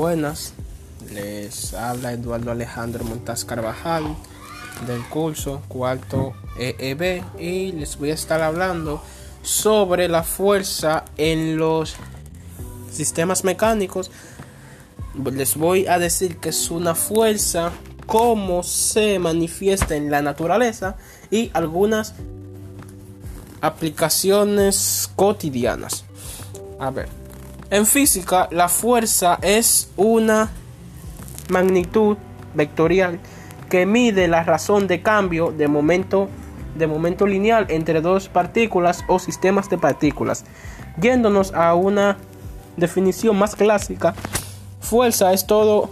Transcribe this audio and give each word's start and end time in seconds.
Buenas, 0.00 0.54
les 1.12 1.74
habla 1.74 2.12
Eduardo 2.12 2.50
Alejandro 2.50 3.04
Montaz 3.04 3.44
Carvajal 3.44 4.16
del 4.86 5.04
curso 5.10 5.60
cuarto 5.68 6.32
EEB 6.58 7.22
y 7.38 7.72
les 7.72 7.98
voy 7.98 8.10
a 8.10 8.14
estar 8.14 8.40
hablando 8.40 9.02
sobre 9.42 10.08
la 10.08 10.22
fuerza 10.22 11.04
en 11.18 11.58
los 11.58 11.96
sistemas 12.90 13.44
mecánicos. 13.44 14.10
Les 15.34 15.54
voy 15.54 15.86
a 15.86 15.98
decir 15.98 16.38
que 16.38 16.48
es 16.48 16.70
una 16.70 16.94
fuerza, 16.94 17.70
cómo 18.06 18.62
se 18.62 19.18
manifiesta 19.18 19.96
en 19.96 20.10
la 20.10 20.22
naturaleza 20.22 20.96
y 21.30 21.50
algunas 21.52 22.14
aplicaciones 23.60 25.10
cotidianas. 25.14 26.06
A 26.78 26.88
ver, 26.90 27.19
en 27.70 27.86
física 27.86 28.48
la 28.50 28.68
fuerza 28.68 29.38
es 29.42 29.90
una 29.96 30.50
magnitud 31.48 32.16
vectorial 32.54 33.20
que 33.68 33.86
mide 33.86 34.28
la 34.28 34.42
razón 34.42 34.88
de 34.88 35.02
cambio 35.02 35.52
de 35.52 35.68
momento 35.68 36.28
de 36.74 36.86
momento 36.86 37.26
lineal 37.26 37.66
entre 37.68 38.00
dos 38.00 38.28
partículas 38.28 39.04
o 39.08 39.18
sistemas 39.18 39.68
de 39.68 39.78
partículas. 39.78 40.44
Yéndonos 41.00 41.52
a 41.52 41.74
una 41.74 42.16
definición 42.76 43.36
más 43.36 43.56
clásica, 43.56 44.14
fuerza 44.80 45.32
es 45.32 45.46
todo 45.46 45.90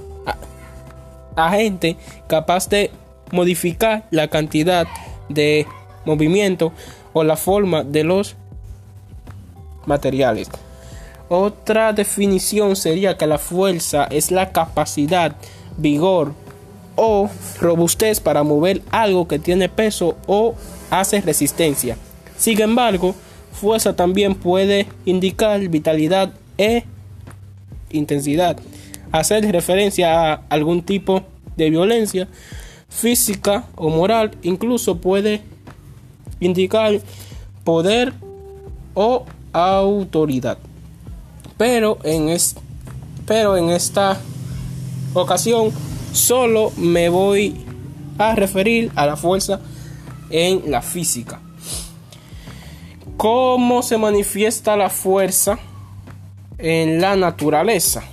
agente 1.35 1.97
capaz 2.29 2.69
de 2.69 2.91
modificar 3.33 4.05
la 4.11 4.29
cantidad 4.29 4.87
de 5.29 5.67
movimiento 6.05 6.73
o 7.13 7.25
la 7.25 7.37
forma 7.37 7.83
de 7.85 8.05
los 8.05 8.37
materiales. 9.87 10.49
Otra 11.29 11.93
definición 11.93 12.75
sería 12.75 13.19
que 13.19 13.27
la 13.27 13.39
fuerza 13.39 14.05
es 14.05 14.31
la 14.31 14.51
capacidad, 14.51 15.37
vigor 15.77 16.33
o 16.97 17.29
robustez 17.61 18.19
para 18.21 18.43
mover 18.43 18.83
algo 18.91 19.29
que 19.29 19.39
tiene 19.39 19.69
peso 19.69 20.17
o 20.27 20.55
hace 20.91 21.21
resistencia. 21.21 21.97
Sin 22.37 22.61
embargo, 22.61 23.15
fuerza 23.53 23.95
también 23.95 24.35
puede 24.35 24.87
indicar 25.05 25.61
vitalidad 25.69 26.33
e 26.57 26.85
intensidad, 27.91 28.57
hacer 29.13 29.51
referencia 29.53 30.33
a 30.33 30.43
algún 30.49 30.83
tipo 30.83 31.23
de 31.57 31.71
violencia 31.71 32.29
física 32.89 33.65
o 33.77 33.91
moral, 33.91 34.31
incluso 34.43 34.97
puede 34.99 35.43
indicar 36.41 37.01
poder 37.65 38.13
o 38.95 39.25
autoridad. 39.53 40.59
Pero 41.59 41.99
en, 42.05 42.35
pero 43.27 43.57
en 43.57 43.71
esta 43.71 44.17
ocasión 45.13 45.73
solo 46.13 46.73
me 46.77 47.09
voy 47.09 47.65
a 48.17 48.35
referir 48.35 48.91
a 48.95 49.07
la 49.07 49.17
fuerza 49.17 49.61
en 50.31 50.71
la 50.71 50.81
física. 50.81 51.41
¿Cómo 53.17 53.83
se 53.83 53.99
manifiesta 53.99 54.77
la 54.77 54.91
fuerza 54.91 55.59
en 56.59 57.01
la 57.01 57.17
naturaleza? 57.17 58.05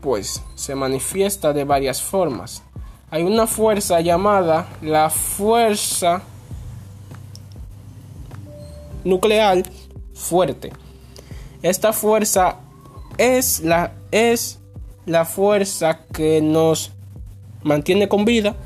Pues 0.00 0.40
se 0.54 0.74
manifiesta 0.76 1.52
de 1.52 1.64
varias 1.64 2.00
formas. 2.00 2.62
Hay 3.10 3.24
una 3.24 3.46
fuerza 3.46 4.00
llamada 4.00 4.68
la 4.80 5.10
fuerza 5.10 6.22
nuclear 9.04 9.64
fuerte. 10.14 10.72
Esta 11.62 11.92
fuerza 11.92 12.56
es 13.22 13.60
la, 13.60 13.92
es 14.10 14.58
la 15.06 15.24
fuerza 15.24 16.00
que 16.12 16.42
nos 16.42 16.90
mantiene 17.62 18.08
con 18.08 18.24
vida, 18.24 18.56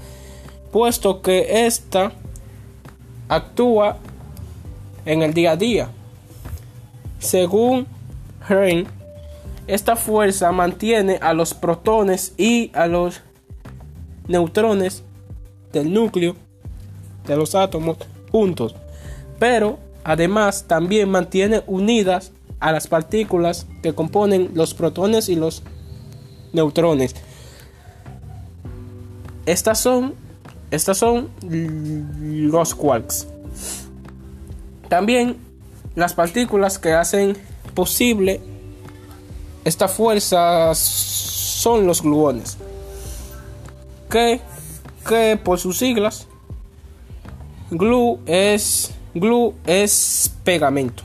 puesto 0.73 1.21
que 1.21 1.67
esta 1.67 2.13
actúa 3.29 3.99
en 5.05 5.23
el 5.23 5.35
día 5.35 5.51
a 5.51 5.57
día. 5.57 5.91
Según 7.19 7.87
Hearn, 8.49 8.87
esta 9.67 9.95
fuerza 9.95 10.51
mantiene 10.53 11.19
a 11.21 11.35
los 11.35 11.53
protones 11.53 12.33
y 12.39 12.71
a 12.73 12.87
los 12.87 13.21
neutrones 14.27 15.03
del 15.71 15.93
núcleo 15.93 16.35
de 17.27 17.37
los 17.37 17.55
átomos 17.55 17.99
juntos, 18.33 18.75
pero 19.39 19.79
además 20.03 20.65
también 20.67 21.11
mantiene 21.11 21.63
unidas 21.67 22.33
a 22.61 22.73
las 22.73 22.87
partículas 22.87 23.67
que 23.83 23.95
componen 23.95 24.51
los 24.55 24.75
protones 24.75 25.29
y 25.29 25.37
los 25.37 25.63
neutrones. 26.53 27.15
Estas 29.45 29.79
son, 29.79 30.15
estas 30.71 30.99
son 30.99 31.31
los 31.43 32.75
quarks. 32.75 33.29
También 34.89 35.37
las 35.95 36.15
partículas 36.15 36.79
que 36.79 36.93
hacen 36.93 37.37
posible 37.75 38.41
esta 39.65 39.89
fuerza 39.89 40.73
son 40.75 41.87
los 41.87 42.01
gluones, 42.01 42.57
que, 44.09 44.41
por 45.43 45.59
sus 45.59 45.79
siglas, 45.79 46.29
glue 47.71 48.21
es, 48.27 48.93
glue 49.15 49.55
es 49.67 50.31
pegamento. 50.45 51.03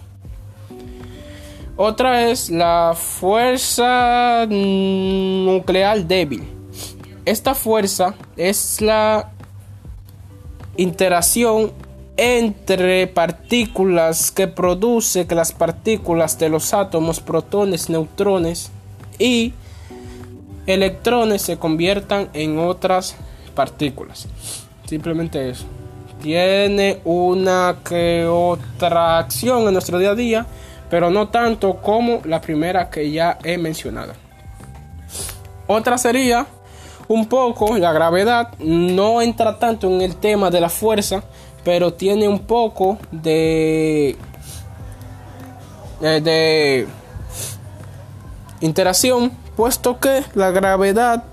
Otra 1.83 2.29
es 2.29 2.51
la 2.51 2.93
fuerza 2.95 4.45
nuclear 4.47 6.05
débil. 6.05 6.47
Esta 7.25 7.55
fuerza 7.55 8.13
es 8.37 8.81
la 8.81 9.31
interacción 10.77 11.71
entre 12.17 13.07
partículas 13.07 14.29
que 14.29 14.47
produce 14.47 15.25
que 15.25 15.33
las 15.33 15.53
partículas 15.53 16.37
de 16.37 16.49
los 16.49 16.71
átomos, 16.75 17.19
protones, 17.19 17.89
neutrones 17.89 18.69
y 19.17 19.55
electrones 20.67 21.41
se 21.41 21.57
conviertan 21.57 22.29
en 22.33 22.59
otras 22.59 23.15
partículas. 23.55 24.27
Simplemente 24.85 25.49
eso. 25.49 25.65
Tiene 26.21 26.99
una 27.05 27.77
que 27.83 28.27
otra 28.27 29.17
acción 29.17 29.63
en 29.63 29.73
nuestro 29.73 29.97
día 29.97 30.11
a 30.11 30.15
día 30.15 30.45
pero 30.91 31.09
no 31.09 31.29
tanto 31.29 31.77
como 31.77 32.19
la 32.25 32.41
primera 32.41 32.89
que 32.89 33.09
ya 33.09 33.39
he 33.45 33.57
mencionado. 33.57 34.11
Otra 35.65 35.97
sería 35.97 36.45
un 37.07 37.27
poco 37.27 37.77
la 37.77 37.93
gravedad, 37.93 38.49
no 38.59 39.21
entra 39.21 39.57
tanto 39.57 39.87
en 39.87 40.01
el 40.01 40.17
tema 40.17 40.51
de 40.51 40.59
la 40.59 40.67
fuerza, 40.67 41.23
pero 41.63 41.93
tiene 41.93 42.27
un 42.27 42.39
poco 42.39 42.97
de 43.09 44.17
eh, 46.01 46.21
de 46.21 46.87
interacción, 48.59 49.31
puesto 49.55 49.97
que 49.97 50.25
la 50.35 50.51
gravedad 50.51 51.23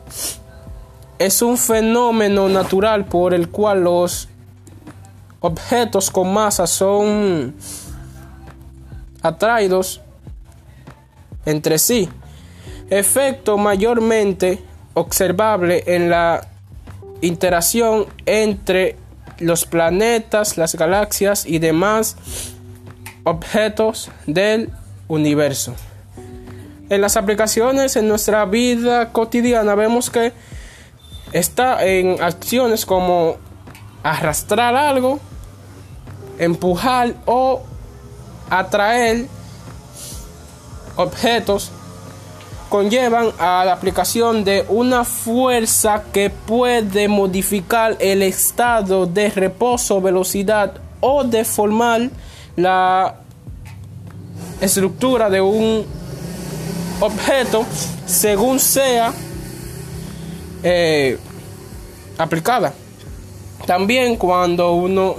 es 1.18 1.42
un 1.42 1.58
fenómeno 1.58 2.48
natural 2.48 3.06
por 3.06 3.34
el 3.34 3.48
cual 3.48 3.82
los 3.82 4.28
objetos 5.40 6.10
con 6.12 6.32
masa 6.32 6.68
son 6.68 7.56
atraídos 9.22 10.00
entre 11.46 11.78
sí. 11.78 12.08
Efecto 12.90 13.58
mayormente 13.58 14.62
observable 14.94 15.84
en 15.86 16.10
la 16.10 16.46
interacción 17.20 18.06
entre 18.26 18.96
los 19.38 19.66
planetas, 19.66 20.56
las 20.56 20.74
galaxias 20.74 21.46
y 21.46 21.58
demás 21.58 22.16
objetos 23.24 24.10
del 24.26 24.70
universo. 25.06 25.74
En 26.90 27.00
las 27.00 27.16
aplicaciones 27.16 27.96
en 27.96 28.08
nuestra 28.08 28.44
vida 28.46 29.12
cotidiana 29.12 29.74
vemos 29.74 30.10
que 30.10 30.32
está 31.32 31.84
en 31.84 32.22
acciones 32.22 32.86
como 32.86 33.36
arrastrar 34.02 34.74
algo, 34.74 35.20
empujar 36.38 37.14
o 37.26 37.62
atraer 38.50 39.26
objetos 40.96 41.70
conllevan 42.68 43.32
a 43.38 43.64
la 43.64 43.72
aplicación 43.72 44.44
de 44.44 44.64
una 44.68 45.04
fuerza 45.04 46.04
que 46.12 46.28
puede 46.30 47.08
modificar 47.08 47.96
el 47.98 48.22
estado 48.22 49.06
de 49.06 49.30
reposo, 49.30 50.00
velocidad 50.00 50.74
o 51.00 51.24
deformar 51.24 52.10
la 52.56 53.14
estructura 54.60 55.30
de 55.30 55.40
un 55.40 55.86
objeto 57.00 57.64
según 58.04 58.58
sea 58.58 59.12
eh, 60.62 61.18
aplicada. 62.18 62.74
También 63.66 64.16
cuando 64.16 64.72
uno 64.72 65.16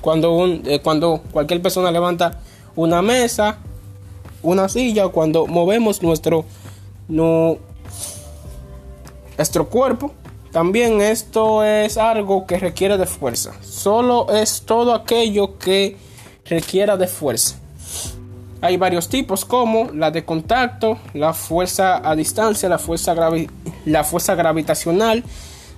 cuando, 0.00 0.32
un, 0.36 0.62
eh, 0.66 0.80
cuando 0.80 1.22
cualquier 1.32 1.62
persona 1.62 1.90
levanta 1.90 2.40
una 2.74 3.02
mesa, 3.02 3.58
una 4.42 4.68
silla, 4.68 5.08
cuando 5.08 5.46
movemos 5.46 6.02
nuestro, 6.02 6.44
nuestro 7.08 7.58
cuerpo. 9.68 10.12
También 10.52 11.00
esto 11.00 11.64
es 11.64 11.98
algo 11.98 12.46
que 12.46 12.58
requiere 12.58 12.96
de 12.96 13.06
fuerza. 13.06 13.52
Solo 13.62 14.28
es 14.34 14.62
todo 14.62 14.94
aquello 14.94 15.58
que 15.58 15.96
requiera 16.46 16.96
de 16.96 17.08
fuerza. 17.08 17.56
Hay 18.62 18.78
varios 18.78 19.08
tipos 19.08 19.44
como 19.44 19.90
la 19.92 20.10
de 20.10 20.24
contacto, 20.24 20.98
la 21.12 21.34
fuerza 21.34 22.00
a 22.08 22.16
distancia, 22.16 22.68
la 22.68 22.78
fuerza, 22.78 23.14
la 23.84 24.04
fuerza 24.04 24.34
gravitacional, 24.34 25.24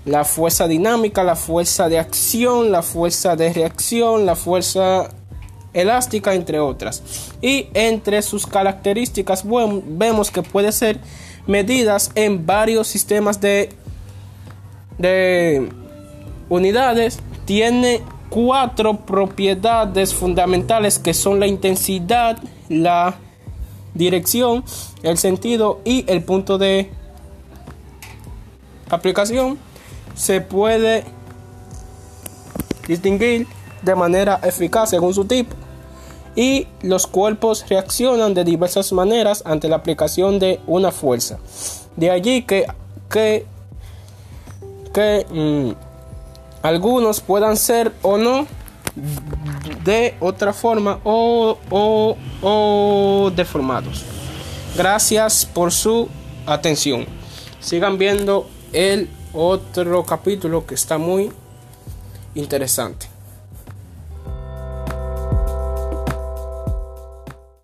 la 0.04 0.24
fuerza 0.24 0.66
dinámica, 0.66 1.22
la 1.24 1.36
fuerza 1.36 1.88
de 1.88 1.98
acción, 1.98 2.72
la 2.72 2.82
fuerza 2.82 3.36
de 3.36 3.52
reacción, 3.52 4.26
la 4.26 4.36
fuerza 4.36 5.08
elástica, 5.72 6.34
entre 6.34 6.60
otras. 6.60 7.02
Y 7.42 7.68
entre 7.74 8.22
sus 8.22 8.46
características 8.46 9.44
vemos 9.44 10.30
que 10.30 10.42
puede 10.42 10.72
ser 10.72 10.98
medidas 11.46 12.10
en 12.14 12.46
varios 12.46 12.86
sistemas 12.88 13.40
de, 13.40 13.70
de 14.98 15.68
unidades. 16.48 17.18
Tiene 17.44 18.02
cuatro 18.28 18.98
propiedades 19.06 20.14
fundamentales 20.14 20.98
que 20.98 21.14
son 21.14 21.40
la 21.40 21.46
intensidad, 21.46 22.38
la 22.68 23.16
dirección, 23.94 24.64
el 25.02 25.18
sentido 25.18 25.80
y 25.84 26.04
el 26.08 26.22
punto 26.22 26.58
de 26.58 26.90
aplicación. 28.90 29.58
Se 30.18 30.40
puede 30.40 31.04
distinguir 32.88 33.46
de 33.82 33.94
manera 33.94 34.40
eficaz 34.42 34.90
según 34.90 35.14
su 35.14 35.24
tipo 35.24 35.54
y 36.34 36.66
los 36.82 37.06
cuerpos 37.06 37.64
reaccionan 37.68 38.34
de 38.34 38.44
diversas 38.44 38.92
maneras 38.92 39.42
ante 39.46 39.68
la 39.68 39.76
aplicación 39.76 40.38
de 40.38 40.60
una 40.66 40.90
fuerza. 40.90 41.38
De 41.96 42.10
allí 42.10 42.42
que, 42.42 42.66
que, 43.08 43.46
que 44.92 45.26
mm, 45.30 45.72
algunos 46.62 47.20
puedan 47.20 47.56
ser 47.56 47.92
o 48.02 48.18
no 48.18 48.46
de 49.84 50.14
otra 50.20 50.52
forma 50.52 50.98
o, 51.04 51.58
o, 51.70 52.16
o 52.42 53.30
deformados. 53.34 54.04
Gracias 54.76 55.44
por 55.44 55.72
su 55.72 56.08
atención. 56.46 57.06
Sigan 57.60 57.98
viendo 57.98 58.48
el 58.72 59.08
otro 59.32 60.04
capítulo 60.04 60.66
que 60.66 60.74
está 60.74 60.98
muy 60.98 61.30
interesante. 62.34 63.07